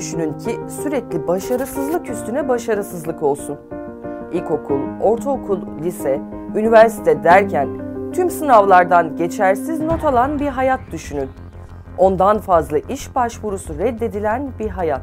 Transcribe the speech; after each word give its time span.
düşünün 0.00 0.38
ki 0.38 0.60
sürekli 0.82 1.28
başarısızlık 1.28 2.10
üstüne 2.10 2.48
başarısızlık 2.48 3.22
olsun. 3.22 3.58
İlkokul, 4.32 4.80
ortaokul, 5.00 5.58
lise, 5.84 6.20
üniversite 6.56 7.24
derken 7.24 7.68
tüm 8.12 8.30
sınavlardan 8.30 9.16
geçersiz 9.16 9.80
not 9.80 10.04
alan 10.04 10.38
bir 10.38 10.46
hayat 10.46 10.80
düşünün. 10.92 11.28
Ondan 11.98 12.38
fazla 12.38 12.78
iş 12.78 13.14
başvurusu 13.14 13.78
reddedilen 13.78 14.50
bir 14.58 14.68
hayat. 14.68 15.02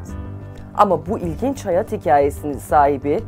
Ama 0.76 1.06
bu 1.06 1.20
ilginç 1.20 1.66
hayat 1.66 1.92
hikayesinin 1.92 2.58
sahibi 2.58 3.20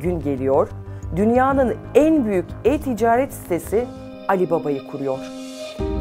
gün 0.00 0.20
geliyor, 0.20 0.68
dünyanın 1.16 1.74
en 1.94 2.24
büyük 2.24 2.46
e-ticaret 2.64 3.32
sitesi 3.32 3.86
Alibaba'yı 4.28 4.86
kuruyor. 4.86 5.18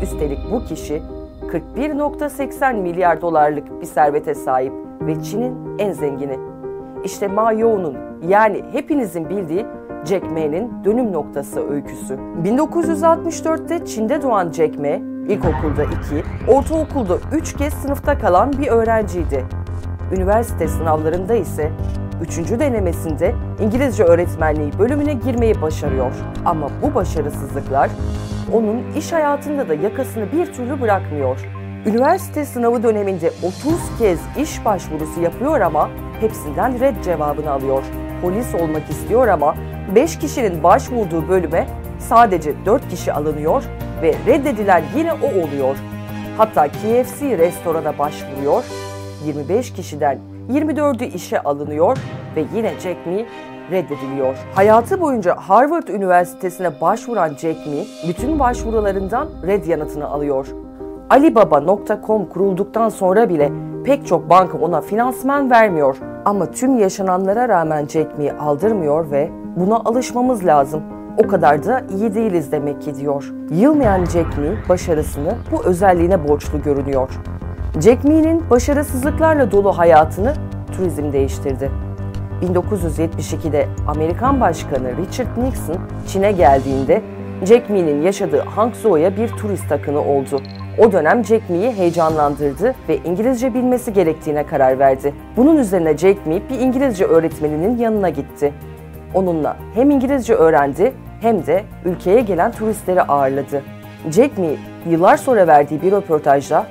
Üstelik 0.02 0.40
bu 0.52 0.66
kişi 0.66 1.02
41.80 1.52 2.74
milyar 2.74 3.22
dolarlık 3.22 3.82
bir 3.82 3.86
servete 3.86 4.36
sahip 4.36 4.87
ve 5.02 5.24
Çin'in 5.24 5.80
en 5.80 5.92
zengini. 5.92 6.40
İşte 7.04 7.28
Ma 7.28 7.52
You'nun 7.52 7.98
yani 8.28 8.64
hepinizin 8.72 9.30
bildiği 9.30 9.66
Jack 10.06 10.32
Ma'nin 10.32 10.72
dönüm 10.84 11.14
noktası 11.14 11.70
öyküsü. 11.70 12.18
1964'te 12.44 13.86
Çin'de 13.86 14.22
doğan 14.22 14.52
Jack 14.52 14.80
Ma, 14.80 14.88
ilkokulda 15.28 15.84
2, 15.84 16.24
ortaokulda 16.48 17.18
3 17.32 17.54
kez 17.54 17.74
sınıfta 17.74 18.18
kalan 18.18 18.52
bir 18.52 18.68
öğrenciydi. 18.68 19.46
Üniversite 20.16 20.68
sınavlarında 20.68 21.36
ise 21.36 21.72
3. 22.22 22.60
denemesinde 22.60 23.36
İngilizce 23.62 24.04
öğretmenliği 24.04 24.72
bölümüne 24.80 25.14
girmeyi 25.14 25.62
başarıyor. 25.62 26.12
Ama 26.46 26.70
bu 26.82 26.96
başarısızlıklar 26.96 27.90
onun 28.54 28.84
iş 28.98 29.14
hayatında 29.14 29.70
da 29.70 29.74
yakasını 29.74 30.32
bir 30.32 30.54
türlü 30.54 30.82
bırakmıyor. 30.82 31.57
Üniversite 31.86 32.46
sınavı 32.46 32.84
döneminde 32.84 33.32
30 33.44 34.00
kez 34.00 34.20
iş 34.38 34.66
başvurusu 34.66 35.22
yapıyor 35.22 35.62
ama 35.62 35.90
hepsinden 36.20 36.80
red 36.80 37.04
cevabını 37.04 37.52
alıyor. 37.52 37.84
Polis 38.22 38.56
olmak 38.56 38.90
istiyor 38.90 39.28
ama 39.28 39.56
5 39.96 40.20
kişinin 40.20 40.64
başvurduğu 40.64 41.30
bölüme 41.30 41.68
sadece 42.00 42.66
4 42.66 42.90
kişi 42.90 43.14
alınıyor 43.14 43.64
ve 44.02 44.16
reddedilen 44.28 44.84
yine 44.96 45.14
o 45.14 45.28
oluyor. 45.28 45.78
Hatta 46.38 46.68
KFC 46.68 47.38
restorana 47.38 47.98
başvuruyor, 47.98 48.64
25 49.26 49.74
kişiden 49.74 50.20
24'ü 50.52 51.04
işe 51.06 51.40
alınıyor 51.44 51.98
ve 52.36 52.46
yine 52.56 52.80
Jack 52.80 53.06
Me 53.06 53.26
reddediliyor. 53.72 54.38
Hayatı 54.56 55.02
boyunca 55.02 55.36
Harvard 55.36 55.88
Üniversitesi'ne 55.88 56.82
başvuran 56.82 57.30
Jack 57.30 57.68
Me 57.68 57.84
bütün 58.08 58.40
başvurularından 58.40 59.30
red 59.48 59.66
yanıtını 59.66 60.08
alıyor. 60.08 60.48
Alibaba.com 61.10 62.26
kurulduktan 62.26 62.90
sonra 62.90 63.30
bile 63.30 63.52
pek 63.84 64.08
çok 64.08 64.30
banka 64.30 64.58
ona 64.58 64.82
finansman 64.82 65.52
vermiyor. 65.52 65.98
Ama 66.26 66.52
tüm 66.52 66.80
yaşananlara 66.80 67.50
rağmen 67.50 67.86
Jack 67.86 68.18
Me 68.18 68.32
aldırmıyor 68.32 69.12
ve 69.12 69.30
buna 69.56 69.76
alışmamız 69.76 70.46
lazım. 70.46 70.82
O 71.18 71.28
kadar 71.28 71.66
da 71.66 71.82
iyi 71.98 72.16
değiliz 72.16 72.52
demek 72.52 72.82
ki 72.82 72.96
diyor. 72.96 73.34
Yılmayan 73.50 74.06
Jack 74.06 74.38
Me 74.38 74.70
başarısını 74.70 75.34
bu 75.52 75.64
özelliğine 75.64 76.28
borçlu 76.28 76.62
görünüyor. 76.62 77.10
Jack 77.82 78.04
Me'nin 78.04 78.50
başarısızlıklarla 78.50 79.52
dolu 79.52 79.78
hayatını 79.78 80.34
turizm 80.78 81.14
değiştirdi. 81.14 81.72
1972'de 82.42 83.68
Amerikan 83.88 84.42
Başkanı 84.42 84.98
Richard 84.98 85.38
Nixon 85.38 85.78
Çin'e 86.08 86.32
geldiğinde 86.32 87.02
Jack 87.46 87.70
Me'nin 87.70 88.02
yaşadığı 88.02 88.42
Hangzhou'ya 88.42 89.18
bir 89.18 89.28
turist 89.28 89.72
akını 89.72 90.02
oldu. 90.02 90.42
O 90.78 90.92
dönem 90.92 91.26
Jack 91.26 91.50
Me'yi 91.50 91.72
heyecanlandırdı 91.72 92.76
ve 92.90 92.98
İngilizce 93.06 93.54
bilmesi 93.54 93.94
gerektiğine 93.94 94.46
karar 94.46 94.80
verdi. 94.80 95.14
Bunun 95.38 95.58
üzerine 95.58 95.98
Jack 95.98 96.26
Me 96.26 96.42
bir 96.50 96.60
İngilizce 96.60 97.06
öğretmeninin 97.06 97.78
yanına 97.78 98.10
gitti. 98.10 98.54
Onunla 99.14 99.58
hem 99.74 99.90
İngilizce 99.90 100.34
öğrendi 100.34 100.94
hem 101.22 101.46
de 101.46 101.64
ülkeye 101.86 102.22
gelen 102.22 102.52
turistleri 102.52 103.02
ağırladı. 103.02 103.64
Jack 104.12 104.38
Me 104.38 104.48
yıllar 104.90 105.18
sonra 105.18 105.48
verdiği 105.48 105.82
bir 105.82 105.92
röportajda 105.92 106.66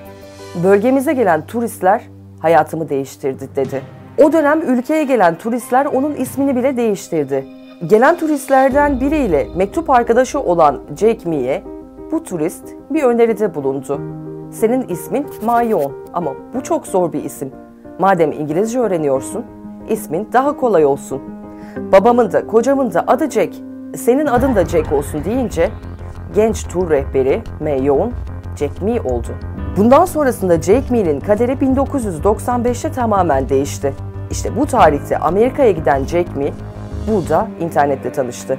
bölgemize 0.65 1.13
gelen 1.13 1.47
turistler 1.47 2.03
hayatımı 2.41 2.89
değiştirdi 2.89 3.49
dedi. 3.57 3.83
O 4.23 4.33
dönem 4.33 4.63
ülkeye 4.63 5.05
gelen 5.05 5.35
turistler 5.35 5.87
onun 5.87 6.15
ismini 6.15 6.57
bile 6.57 6.77
değiştirdi. 6.77 7.45
Gelen 7.87 8.19
turistlerden 8.19 9.01
biriyle 9.01 9.47
mektup 9.57 9.91
arkadaşı 9.91 10.41
olan 10.41 10.81
Jake 10.97 11.29
Mee'ye 11.29 11.63
bu 12.13 12.23
turist 12.23 12.75
bir 12.91 13.03
öneride 13.03 13.55
bulundu. 13.55 14.01
Senin 14.51 14.89
ismin 14.89 15.27
Mayon 15.45 15.93
ama 16.13 16.35
bu 16.55 16.63
çok 16.63 16.87
zor 16.87 17.13
bir 17.13 17.25
isim. 17.25 17.53
Madem 17.99 18.33
İngilizce 18.33 18.79
öğreniyorsun, 18.79 19.45
ismin 19.89 20.29
daha 20.33 20.57
kolay 20.57 20.85
olsun. 20.85 21.23
Babamın 21.93 22.33
da 22.33 22.47
kocamın 22.47 22.95
da 22.95 23.05
adı 23.07 23.31
Jack, 23.31 23.55
senin 23.97 24.27
adın 24.27 24.55
da 24.55 24.65
Jack 24.65 24.93
olsun 24.93 25.25
deyince 25.25 25.71
genç 26.35 26.65
tur 26.69 26.91
rehberi 26.91 27.43
Mayon 27.61 28.13
Jack 28.57 28.83
Me 28.83 29.01
oldu. 29.01 29.29
Bundan 29.77 30.05
sonrasında 30.05 30.63
Jake 30.63 30.85
Mee'nin 30.91 31.21
kaderi 31.21 31.53
1995'te 31.53 32.93
tamamen 32.93 33.49
değişti. 33.49 33.95
İşte 34.31 34.57
bu 34.57 34.67
tarihte 34.67 35.19
Amerika'ya 35.19 35.71
giden 35.71 36.05
Jake 36.05 36.33
Me 36.37 36.53
burada 37.11 37.49
internetle 37.61 38.13
tanıştı. 38.13 38.59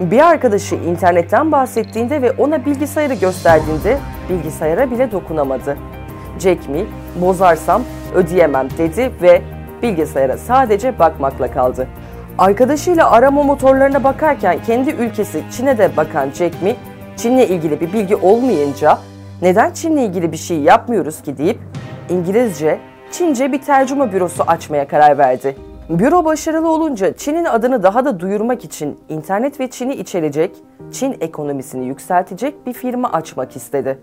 Bir 0.00 0.28
arkadaşı 0.28 0.74
internetten 0.74 1.52
bahsettiğinde 1.52 2.22
ve 2.22 2.32
ona 2.32 2.66
bilgisayarı 2.66 3.14
gösterdiğinde 3.14 3.98
bilgisayara 4.28 4.90
bile 4.90 5.12
dokunamadı. 5.12 5.76
Jack 6.38 6.68
Me, 6.68 6.84
bozarsam 7.20 7.82
ödeyemem 8.14 8.68
dedi 8.78 9.12
ve 9.22 9.42
bilgisayara 9.82 10.38
sadece 10.38 10.98
bakmakla 10.98 11.50
kaldı. 11.50 11.88
Arkadaşıyla 12.38 13.10
arama 13.10 13.42
motorlarına 13.42 14.04
bakarken 14.04 14.58
kendi 14.66 14.90
ülkesi 14.90 15.42
Çin'e 15.50 15.78
de 15.78 15.96
bakan 15.96 16.30
Jack 16.30 16.62
Me, 16.62 16.76
Çin'le 17.16 17.42
ilgili 17.48 17.80
bir 17.80 17.92
bilgi 17.92 18.16
olmayınca 18.16 18.98
neden 19.42 19.72
Çin'le 19.72 19.96
ilgili 19.96 20.32
bir 20.32 20.36
şey 20.36 20.58
yapmıyoruz 20.60 21.22
ki 21.22 21.38
deyip 21.38 21.58
İngilizce, 22.10 22.78
Çince 23.10 23.52
bir 23.52 23.62
tercüme 23.62 24.12
bürosu 24.12 24.42
açmaya 24.46 24.88
karar 24.88 25.18
verdi. 25.18 25.56
Büro 25.98 26.24
başarılı 26.24 26.68
olunca 26.68 27.16
Çin'in 27.16 27.44
adını 27.44 27.82
daha 27.82 28.04
da 28.04 28.20
duyurmak 28.20 28.64
için 28.64 28.98
internet 29.08 29.60
ve 29.60 29.70
Çin'i 29.70 29.94
içerecek, 29.94 30.56
Çin 30.92 31.16
ekonomisini 31.20 31.86
yükseltecek 31.86 32.66
bir 32.66 32.72
firma 32.72 33.12
açmak 33.12 33.56
istedi. 33.56 33.98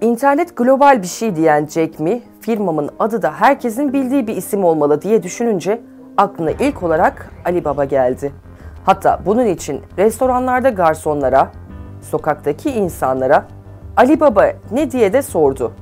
İnternet 0.00 0.56
global 0.56 1.02
bir 1.02 1.06
şey 1.06 1.36
diyen 1.36 1.66
Jack 1.66 2.00
Me, 2.00 2.20
firmamın 2.40 2.90
adı 2.98 3.22
da 3.22 3.32
herkesin 3.32 3.92
bildiği 3.92 4.26
bir 4.26 4.36
isim 4.36 4.64
olmalı 4.64 5.02
diye 5.02 5.22
düşününce 5.22 5.80
aklına 6.16 6.50
ilk 6.50 6.82
olarak 6.82 7.30
Alibaba 7.44 7.84
geldi. 7.84 8.32
Hatta 8.86 9.20
bunun 9.26 9.46
için 9.46 9.80
restoranlarda 9.96 10.68
garsonlara, 10.68 11.52
sokaktaki 12.02 12.70
insanlara 12.70 13.46
Ali 13.96 14.20
Baba 14.20 14.46
ne 14.72 14.90
diye 14.90 15.12
de 15.12 15.22
sordu. 15.22 15.72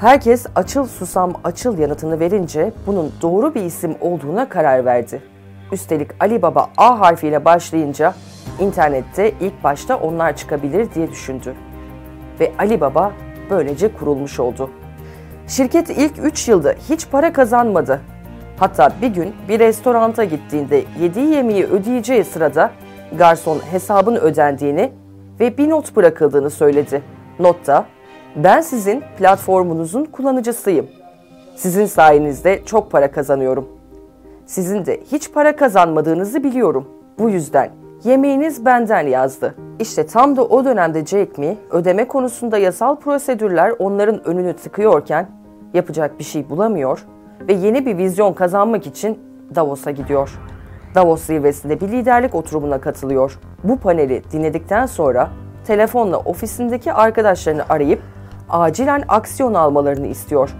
Herkes 0.00 0.46
açıl 0.54 0.86
susam 0.86 1.32
açıl 1.44 1.78
yanıtını 1.78 2.20
verince 2.20 2.72
bunun 2.86 3.12
doğru 3.22 3.54
bir 3.54 3.62
isim 3.62 3.94
olduğuna 4.00 4.48
karar 4.48 4.84
verdi. 4.84 5.22
Üstelik 5.72 6.10
Ali 6.20 6.42
Baba 6.42 6.70
A 6.76 7.00
harfiyle 7.00 7.44
başlayınca 7.44 8.14
internette 8.60 9.32
ilk 9.40 9.64
başta 9.64 9.96
onlar 9.96 10.36
çıkabilir 10.36 10.94
diye 10.94 11.10
düşündü. 11.10 11.54
Ve 12.40 12.52
Ali 12.58 12.80
Baba 12.80 13.12
böylece 13.50 13.92
kurulmuş 13.92 14.40
oldu. 14.40 14.70
Şirket 15.46 15.90
ilk 15.90 16.24
3 16.24 16.48
yılda 16.48 16.74
hiç 16.88 17.10
para 17.10 17.32
kazanmadı. 17.32 18.00
Hatta 18.58 18.92
bir 19.02 19.08
gün 19.08 19.34
bir 19.48 19.58
restoranta 19.58 20.24
gittiğinde 20.24 20.84
yediği 21.00 21.28
yemeği 21.34 21.64
ödeyeceği 21.64 22.24
sırada 22.24 22.70
garson 23.18 23.58
hesabın 23.58 24.16
ödendiğini 24.16 24.92
ve 25.40 25.58
bir 25.58 25.70
not 25.70 25.96
bırakıldığını 25.96 26.50
söyledi. 26.50 27.02
Notta, 27.38 27.86
ben 28.36 28.60
sizin 28.60 29.02
platformunuzun 29.18 30.04
kullanıcısıyım. 30.04 30.86
Sizin 31.56 31.86
sayenizde 31.86 32.64
çok 32.64 32.90
para 32.90 33.10
kazanıyorum. 33.10 33.68
Sizin 34.46 34.86
de 34.86 35.00
hiç 35.12 35.32
para 35.32 35.56
kazanmadığınızı 35.56 36.44
biliyorum. 36.44 36.88
Bu 37.18 37.30
yüzden 37.30 37.70
yemeğiniz 38.04 38.64
benden 38.64 39.06
yazdı. 39.06 39.54
İşte 39.78 40.06
tam 40.06 40.36
da 40.36 40.44
o 40.44 40.64
dönemde 40.64 41.06
Jake 41.06 41.40
Me, 41.42 41.56
ödeme 41.70 42.08
konusunda 42.08 42.58
yasal 42.58 42.96
prosedürler 42.96 43.74
onların 43.78 44.28
önünü 44.28 44.56
tıkıyorken 44.56 45.26
yapacak 45.74 46.18
bir 46.18 46.24
şey 46.24 46.50
bulamıyor 46.50 47.06
ve 47.48 47.52
yeni 47.52 47.86
bir 47.86 47.98
vizyon 47.98 48.32
kazanmak 48.32 48.86
için 48.86 49.18
Davos'a 49.54 49.90
gidiyor. 49.90 50.40
Davos 50.94 51.22
zirvesinde 51.22 51.80
bir 51.80 51.88
liderlik 51.88 52.34
oturumuna 52.34 52.80
katılıyor. 52.80 53.38
Bu 53.64 53.78
paneli 53.78 54.22
dinledikten 54.32 54.86
sonra 54.86 55.30
telefonla 55.66 56.18
ofisindeki 56.18 56.92
arkadaşlarını 56.92 57.62
arayıp 57.68 58.02
acilen 58.50 59.04
aksiyon 59.08 59.54
almalarını 59.54 60.06
istiyor. 60.06 60.50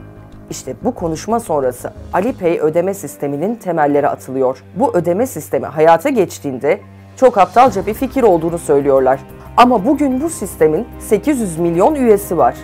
İşte 0.51 0.75
bu 0.85 0.95
konuşma 0.95 1.41
sonrası 1.41 1.93
Alipay 2.13 2.59
ödeme 2.59 2.95
sisteminin 2.95 3.55
temelleri 3.55 4.09
atılıyor. 4.09 4.65
Bu 4.75 4.97
ödeme 4.97 5.27
sistemi 5.27 5.67
hayata 5.67 6.09
geçtiğinde 6.09 6.81
çok 7.17 7.39
aptalca 7.39 7.87
bir 7.87 7.95
fikir 7.95 8.23
olduğunu 8.23 8.59
söylüyorlar. 8.59 9.21
Ama 9.57 9.87
bugün 9.87 10.21
bu 10.21 10.31
sistemin 10.31 10.89
800 10.99 11.59
milyon 11.59 11.95
üyesi 11.95 12.39
var. 12.39 12.55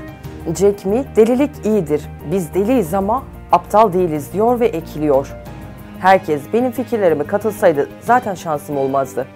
Jack 0.58 0.86
Me 0.86 1.04
delilik 1.16 1.66
iyidir. 1.66 2.02
Biz 2.30 2.54
deliyiz 2.54 2.94
ama 2.94 3.22
aptal 3.52 3.92
değiliz 3.92 4.32
diyor 4.32 4.60
ve 4.60 4.66
ekiliyor. 4.66 5.36
Herkes 6.00 6.42
benim 6.52 6.72
fikirlerime 6.72 7.24
katılsaydı 7.24 7.88
zaten 8.00 8.34
şansım 8.34 8.76
olmazdı. 8.76 9.26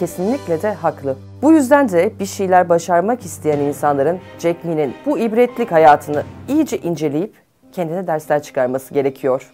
Kesinlikle 0.00 0.62
de 0.62 0.72
haklı. 0.72 1.16
Bu 1.42 1.52
yüzden 1.52 1.88
de 1.88 2.12
bir 2.20 2.26
şeyler 2.26 2.68
başarmak 2.68 3.24
isteyen 3.24 3.58
insanların 3.58 4.18
Jack 4.38 4.64
Mee'nin 4.64 4.94
bu 5.06 5.18
ibretlik 5.18 5.72
hayatını 5.72 6.22
iyice 6.48 6.78
inceleyip 6.78 7.34
kendine 7.72 8.06
dersler 8.06 8.42
çıkarması 8.42 8.94
gerekiyor. 8.94 9.52